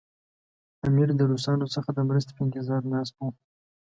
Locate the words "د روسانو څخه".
1.15-1.89